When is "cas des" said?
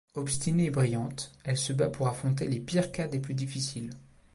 2.91-3.19